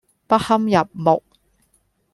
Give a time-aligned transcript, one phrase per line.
[0.27, 1.21] 不堪入目